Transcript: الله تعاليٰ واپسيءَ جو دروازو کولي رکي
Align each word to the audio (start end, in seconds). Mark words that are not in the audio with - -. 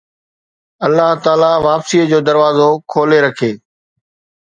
الله 0.85 1.09
تعاليٰ 1.23 1.53
واپسيءَ 1.67 2.03
جو 2.11 2.19
دروازو 2.27 2.69
کولي 2.91 3.19
رکي 3.25 3.51